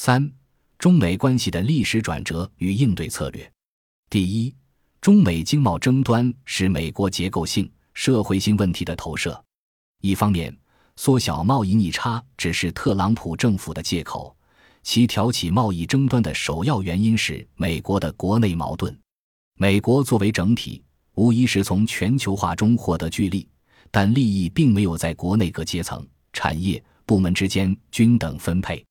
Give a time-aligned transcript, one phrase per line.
[0.00, 0.32] 三、
[0.78, 3.52] 中美关系的历史转折与应对策略。
[4.08, 4.54] 第一，
[5.00, 9.44] 中美经贸争端是美国结构性、社会性问题的投射。
[10.00, 10.56] 一方面，
[10.94, 14.34] 缩小贸易逆差只是特朗普政府的借口，
[14.84, 18.96] 其挑起贸易争端的首要原因是美国的国内矛盾。
[19.56, 20.80] 美国作为整体，
[21.14, 23.48] 无疑是从全球化中获得巨利，
[23.90, 28.84] 但利益并没有在国内各阶层、产业部门之间均等分配。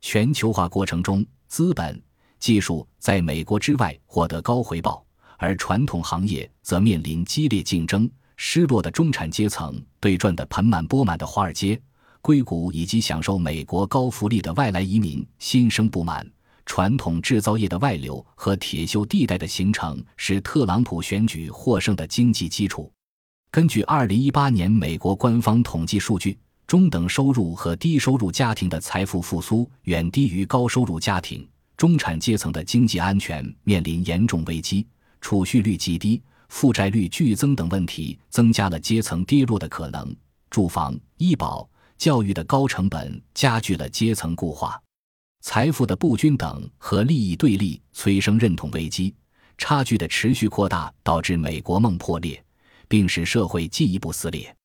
[0.00, 2.00] 全球化过程中，资本、
[2.38, 5.04] 技术在美国之外获得高回报，
[5.36, 8.08] 而传统行业则面临激烈竞争。
[8.36, 11.80] 失落的中产阶层对赚得盆满钵满的华尔街、
[12.20, 16.30] 硅谷以及享受美国高福利的外来移民心生不满。
[16.66, 22.92] 传统制造业的外流和铁锈地带的形成是特朗普选举获胜的经济基础。
[23.50, 34.84] 根据2018年美国官方统计数据，中等收入和低收入家庭的财富复苏远低于高收入家庭，中产阶层的经济安全面临严重危机，
[35.20, 36.20] 储蓄率极低。
[36.48, 40.14] 负债率剧增等问题，增加了阶层跌落的可能。
[40.48, 41.68] 住房、医保、
[41.98, 44.80] 教育的高成本加剧了阶层固化，
[45.42, 49.12] 财富的不均等和利益对立催生认同危机，
[49.58, 52.40] 差距的持续扩大导致美国梦破裂，
[52.86, 54.56] 并使社会进一步撕裂。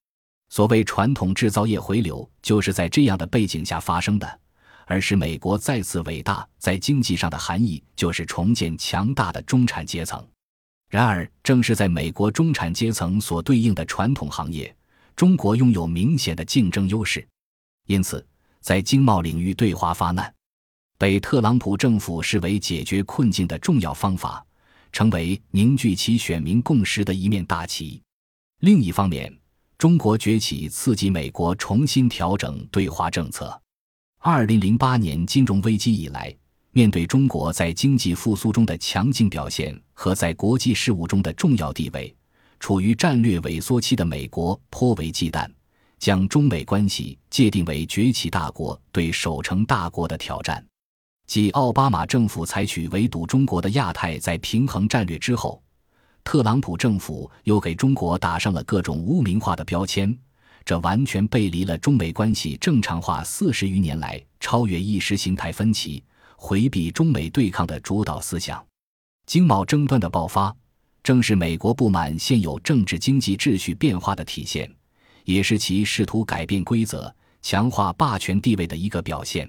[0.51, 4.39] 所谓传统制造业回流，就是在这样的背景下发生的。
[4.85, 10.21] 而使美国再次伟大，在经济上的含义就是重建强大的中产阶层。
[10.89, 14.75] 然而，正是在美国中产阶层所对应的传统行业，
[15.15, 17.25] 中国拥有明显的竞争优势。
[17.87, 18.27] 因此，
[18.59, 20.33] 在经贸领域对华发难，
[20.97, 24.45] 被特朗普政府视为解决困境的重要方法，
[24.91, 28.01] 成为凝聚其选民共识的一面大旗。
[28.59, 29.33] 另一方面，
[29.81, 33.59] 中国崛起刺激美国重新调整对华政策。
[34.19, 36.31] 二零零八年金融危机以来。
[36.69, 42.15] 面对中国在经济复苏中的强劲表现和在国际事务中的重要地位，
[42.59, 45.49] 处于战略萎缩期的美国颇为忌惮，
[45.97, 50.63] 将中美关系界定为崛起大国对守成大国的挑战。
[51.25, 55.59] 继奥巴马政府采取围堵中国的亚太再平衡战略之后，
[56.23, 60.17] 特朗普政府又给中国打上了各种污名化的标签，
[60.63, 66.03] 这完全背离了中美关系正常化四十余年来超越意识形态分歧。
[66.35, 68.65] 回避中美对抗的主导思想，
[69.27, 70.55] 经贸争端的爆发，
[71.03, 74.67] 正是美国不满现有政治经济秩序变化的体现，
[75.23, 79.47] 也是其试图改变规则、强化霸权地位的一个表现。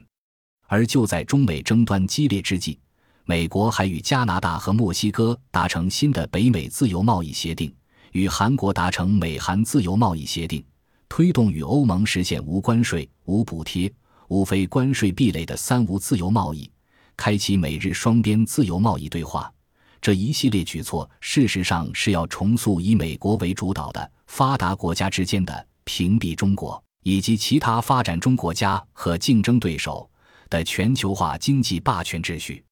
[0.66, 2.78] 而就在中美争端激烈之际，
[3.24, 7.72] 美国还与加拿大和墨西哥达成新的北美自由贸易协定，
[8.10, 10.64] 与韩国达成美韩自由贸易协定，
[11.08, 13.92] 推动与欧盟实现无关税、无补贴、
[14.28, 16.68] 无非关税壁垒的“三无”自由贸易。
[17.16, 19.52] 开启美日双边自由贸易对话，
[20.00, 30.10] 这一系列举措事实上是要重塑以美国为主导的发达国家之间的屏蔽中国以及其他发展中国家和竞争对手
[30.50, 32.64] 的全球化经济霸权秩序。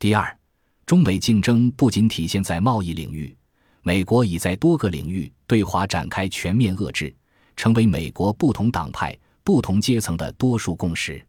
[0.00, 0.38] 第二，
[0.86, 3.36] 中美竞争不仅体现在贸易领域，
[3.82, 7.12] 美国已在多个领域对华展开全面遏制，
[7.56, 11.20] 成为美国不同党派、不同阶层的多数共识。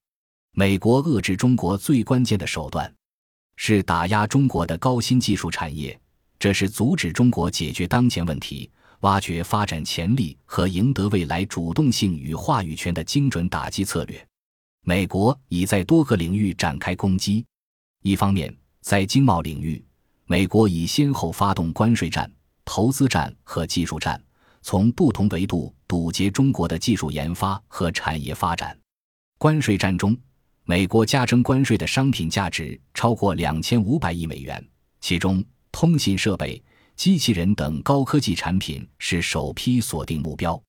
[0.51, 2.93] 美国遏制中国最关键的手段，
[3.55, 5.99] 是打压中国的高新技术产业，
[6.37, 8.69] 这是阻止中国解决当前问题、
[8.99, 14.23] 挖掘发展潜力和赢得未来主动性与话语权的精准打击策略。
[14.85, 17.43] 美国已在多个领域展开攻击。
[18.01, 19.83] 一方面，在经贸领域，
[20.25, 22.31] 美国已先后发动关税战、
[22.63, 24.21] 投资战和技术战，
[24.61, 28.77] 从不同维度堵截中国的技术研发和产业发展。
[29.37, 30.17] 关税战中，
[30.63, 34.65] 美国加征关税的商品价值超过两千五百亿美元，
[35.01, 36.61] 其中通信设备、
[36.95, 40.61] 机器人等高科技产品是首批锁定目标。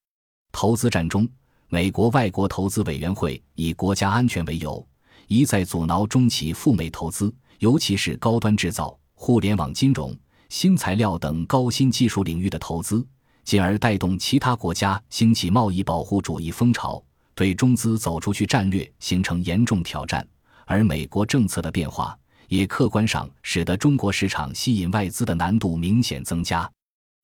[0.51, 1.29] 投资战中，
[1.69, 4.85] 美国外国投资委员会以国家安全为由，
[5.33, 10.13] 一再阻挠中企赴美投资，尤其是高端制造、互联网金融、
[10.49, 13.07] 新材料等高新技术领域的投资，
[13.45, 17.01] 进而带动其他国家兴起贸易保护主义风潮。
[17.33, 20.27] 对中资走出去战略形成严重挑战，
[20.67, 22.19] 而美国政策的变化
[22.49, 26.69] 也客观上使得中国市场吸引外资的难度明显增加。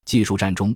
[0.05, 0.73] 技术战中，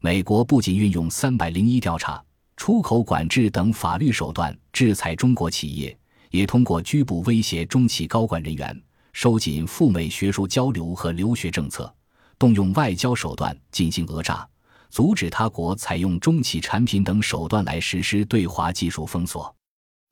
[0.00, 2.22] 美国不仅运用三百零一调查、
[2.58, 5.96] 出口管制等法律手段制裁中国企业，
[6.34, 8.82] 也通过拘捕威胁中企高管人员，
[9.12, 11.94] 收紧赴美学术交流和留学政策，
[12.36, 14.44] 动用外交手段进行讹诈。
[14.90, 19.54] 阻止他国采用中企产品等手段来实施对华技术封锁。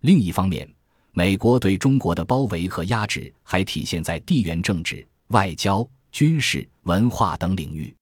[0.02, 0.72] 另一方面，
[1.10, 7.92] 美国对中国的包围和压制还体现在地缘政治、外交、军事、文化等领域。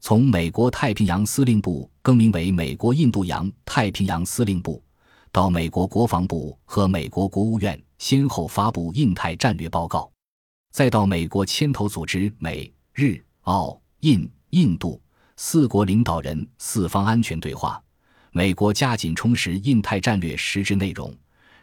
[0.00, 4.82] 从美国太平洋司令部更名为美国印度洋太平洋司令部，
[5.30, 10.10] 到美国国防部和美国国务院先后发布印太战略报告，
[10.72, 15.00] 再到美国牵头组织美日澳印印度
[15.36, 17.82] 四国领导人四方安全对话，
[18.32, 21.14] 美国加紧充实印太战略实质内容，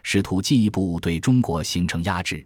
[0.04, 2.46] 试图进一步对中国形成压制。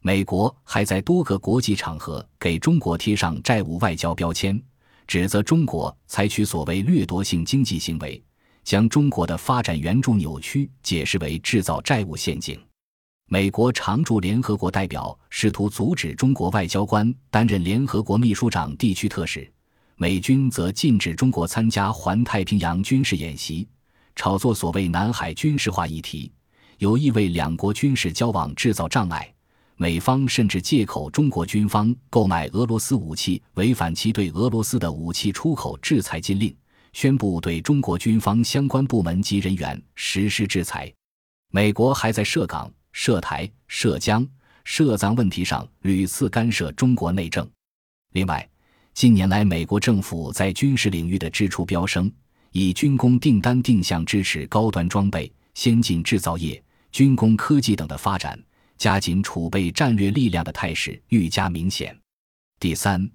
[0.00, 4.60] 美国还在多个国际场合给中国贴上债务外交标签。
[5.04, 8.22] 指责中国采取所谓掠夺性经济行为，
[8.64, 12.58] 将中国的发展援助扭曲解释为制造债务陷阱。
[13.28, 19.50] 美国常驻联合国代表试图阻止中国外交官担任联合国秘书长地区特使，
[19.96, 23.66] 美军则禁止中国参加环太平洋军事演习，
[24.14, 26.30] 炒作所谓南海军事化议题，
[26.76, 29.32] 有意为两国军事交往制造障碍。
[29.76, 36.54] 美方甚至借口中国军方购买俄罗斯武器，违反其对俄罗斯的武器出口制裁禁令，
[36.92, 40.92] 宣布对中国军方相关部门及人员实施制裁。
[41.50, 44.26] 美国还在涉港、涉台、涉疆、
[44.64, 47.48] 涉藏问题上屡次干涉中国内政。
[48.12, 48.48] 另外，
[48.94, 52.12] 近年来美国政府在军事领域的支出飙升，
[52.52, 58.38] 以军工订单定向支持高端装备、先进制造业、军工科技等的发展。
[58.78, 61.96] 加紧储备战略力量的态势愈加明显。
[62.58, 63.08] 第三，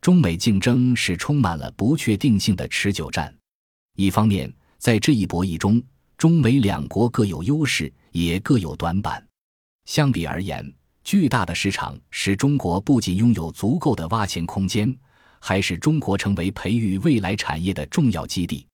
[0.00, 3.34] 中美竞争是充满了不确定性的持久战。
[3.96, 5.82] 一方面，在这一博弈中，
[6.16, 9.22] 中美两国各有优势，也各有短板。
[9.84, 10.72] 相比而言，
[11.04, 14.94] 巨大的市场使中国不仅拥有足够的挖潜空间，
[15.38, 18.66] 还使中国成为培育未来产业的重要基地。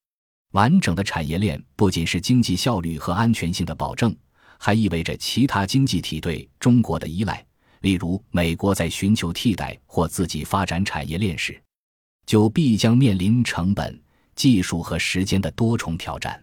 [0.53, 4.15] 完整的产业链不仅是经济效率和安全性的保证。
[4.59, 7.46] 还意味着其他经济体对中国的依赖，
[7.81, 11.61] 例如美国在寻求替代或自己发展产业链时，
[12.27, 14.01] 就必将面临成本、
[14.35, 16.43] 技术和时间的多重挑战。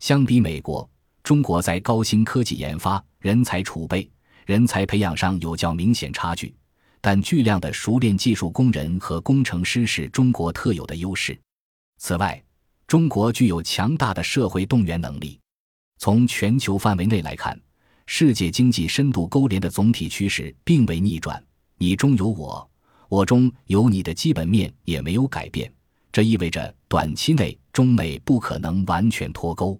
[0.00, 0.88] 相比美国，
[1.22, 4.10] 中国在高新科技研发、人才储备、
[4.44, 6.54] 人才培养上有较明显差距，
[7.00, 11.38] 但巨量的熟练技术工人和工程师是中国特有的优势。
[11.98, 12.42] 此外，
[12.88, 15.38] 中国具有强大的社会动员能力。
[15.98, 17.56] 从全球范围内来看，
[18.06, 21.42] 世界经济深度勾连的总体趋势并未逆转，
[21.78, 22.70] 你中有我，
[23.08, 25.72] 我中有你的基本面也没有改变。
[26.10, 29.78] 这意味着短期内中美不可能完全脱钩。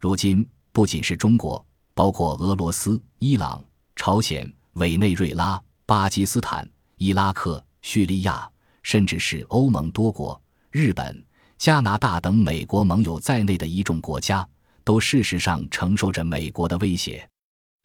[0.00, 1.64] 如今，不仅是中国，
[1.94, 3.64] 包括俄罗斯、伊朗、
[3.96, 8.48] 朝鲜、委内瑞拉、巴基斯坦、伊拉克、叙利亚，
[8.82, 10.40] 甚至是欧盟多国、
[10.70, 11.24] 日本、
[11.58, 14.46] 加拿大等美国盟友在内的一众国家。
[14.84, 17.26] 都事实上承受着美国的威胁。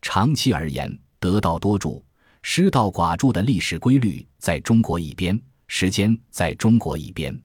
[0.02, 2.04] 长期而言，得道多助、
[2.42, 7.38] 失道寡助的历史规律在中国一边，时间在中国一边。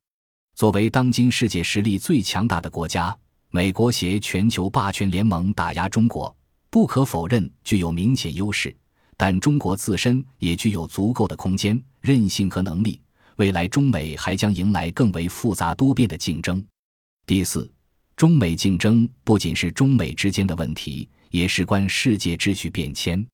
[0.54, 3.16] 作为当今世界实力最强大的国家，
[3.50, 6.34] 美国携全球霸权联盟打压中国，
[6.70, 8.74] 不可否认具有明显优势。
[9.16, 13.00] 但中国自身也具有足够的空间、韧性和能力。
[13.36, 16.64] 未来中美还将迎来更为复杂多变的竞争。
[17.26, 17.70] 第四。
[18.16, 23.26] 中美竞争不仅是中美之间的问题，也事关世界秩序变迁。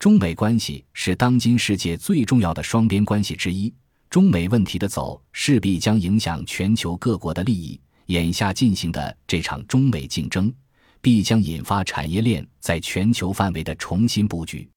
[0.00, 3.72] 中美关系是当今世界最重要的双边关系之一，
[4.10, 7.80] 中美问题的走势必将影响全球各国的利益。
[8.06, 10.52] 眼下进行的这场中美竞争，
[11.00, 14.68] 必将引发产业链在全球范围的重新布局。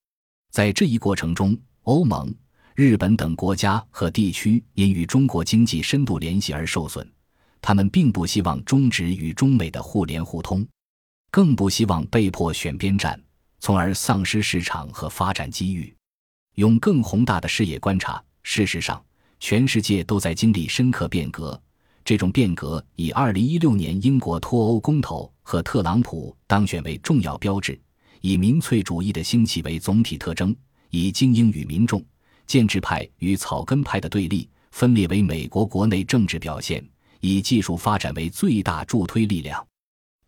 [0.51, 2.31] 在这一过程中，欧盟、
[2.75, 7.11] 日本等国家和地区因与中国经济深度联系而受损。
[7.61, 10.63] 他们并不希望终止与中美的互联互通，
[11.31, 13.19] 更不希望被迫选边站，
[13.59, 15.95] 从而丧失市场和发展机遇。
[16.55, 19.03] 用更宏大的视野观察，事实上，
[19.39, 21.59] 全世界都在经历深刻变革。
[22.03, 27.79] 这种变革以2016年英国脱欧公投和特朗普当选为重要标志，
[28.21, 30.55] 以民粹主义的兴起为总体特征，
[30.89, 32.03] 以精英与民众、
[32.47, 36.83] 建制派与草根派的对立分裂为美国国内政治表现。
[37.21, 39.68] 以技术发展为最大助推力量。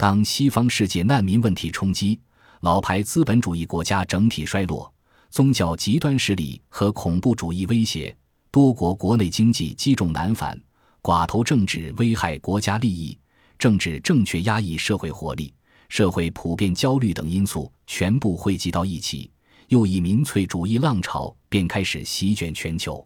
[0.01, 2.20] 当西方世界难民问题冲击、
[2.62, 4.91] 老牌资本主义国家整体衰落、
[5.29, 8.17] 宗教极端势力和恐怖主义威胁、
[8.50, 10.60] 多国国内经济积重难返、
[11.03, 13.15] 寡头政治危害国家利益、
[13.60, 15.53] 政治正确压抑社会活力、
[15.88, 19.29] 社会普遍焦虑等因素全部汇集到一起，
[19.67, 23.05] 又一民粹主义浪潮便开始席卷全球。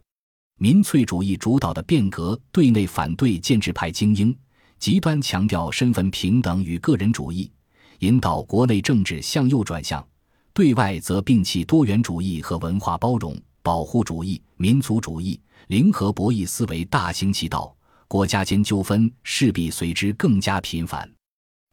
[0.58, 4.34] 民粹主义主导的变革，对内反对建制派精英，
[4.78, 7.50] 极端强调身份平等与个人主义，
[8.00, 10.00] 引导国内政治向右转向；
[10.52, 17.74] 对外则摒弃多元主义和文化包容，保护主义、民族主义、零和博弈思维大行其道，
[18.06, 21.10] 国家间纠纷势必随之更加频繁。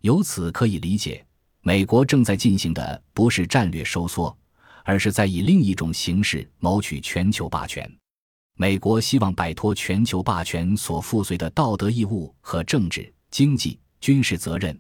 [0.02, 1.26] 由此可以理解，
[1.62, 4.36] 美国正在进行的不是战略收缩，
[4.84, 7.90] 而是在以另一种形式谋取全球霸权。
[8.56, 14.80] 美国希望摆脱全球霸权所附随的道德义务和政治、经济、军事责任。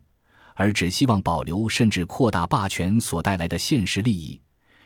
[0.56, 4.39] 而只希望保留甚至扩大霸权所带来的现实利益，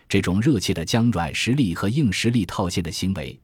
[0.08, 3.38] 这种热切的将软实力和硬实力套现的行为，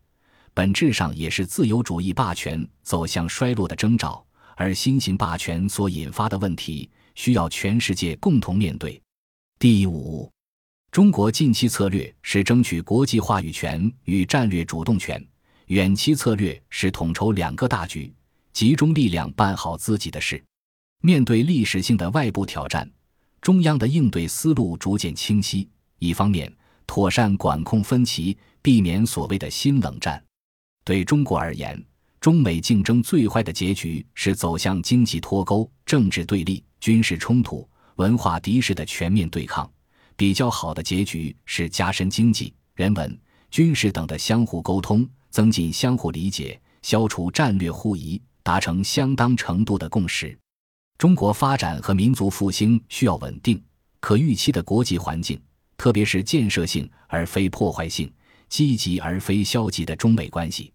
[0.53, 4.25] 本质上也是自由主义霸权走向衰落的征兆。
[4.55, 9.01] 而新型霸权所引发的问题，需要全世界共同面对。
[9.59, 10.31] 第五，
[10.91, 15.21] 中国近期策略是争取国际话语权与战略主动权，
[15.67, 18.13] 远期策略是统筹两个大局，
[18.51, 20.43] 集中力量办好自己的事。
[21.01, 22.89] 面对历史性的外部挑战，
[23.41, 25.70] 中央的应对思路逐渐清晰。
[26.00, 26.53] 一方面，
[26.86, 30.22] 妥善管控分歧，避免所谓的新冷战。
[30.84, 31.82] 对中国而言，
[32.20, 39.65] 中美竞争最坏的结局是走向经济脱钩、政治对立、军事冲突、文化敌视的全面对抗；
[40.17, 43.17] 比较好的结局是加深经济、人文、
[43.50, 50.37] 军事等的相互沟通，增进相互理解，消除战略互疑，达成相当程度的共识。
[50.99, 53.59] 中国发展和民族复兴需要稳定、
[53.99, 55.41] 可预期的国际环境，
[55.75, 58.13] 特别是建设性而非破坏性、
[58.47, 60.71] 积极而非消极的中美关系。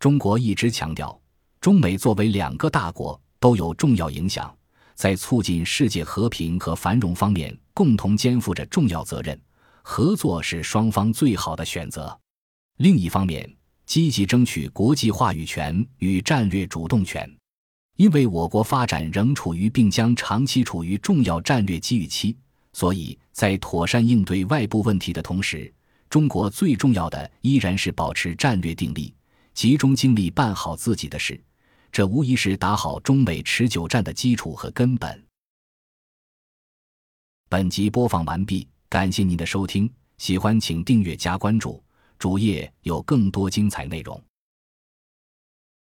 [0.00, 1.16] 中国一直强调，
[1.60, 4.52] 中美作为两个大国，都有重要影响，
[4.96, 9.40] 在促进世界和平和繁荣方面共同肩负着重要责任，
[9.82, 12.18] 合作是双方最好的选择。
[12.78, 13.48] 另一方面，
[13.86, 17.30] 积极争取国际话语权与战略主动权。
[17.96, 22.36] 因为我国发展仍处于并将长期处于重要战略机遇期，
[22.72, 25.72] 所以在妥善应对外部问题的同时，
[26.08, 29.14] 中国最重要的依然是保持战略定力，
[29.52, 31.38] 集中精力办好自己的事。
[31.92, 35.22] 这无疑是打好中美持久战的基础和根本。
[37.50, 41.84] 本集播放完毕，感谢您的收听，喜欢请订阅加关注，
[42.22, 44.22] 主页有更多精彩内容。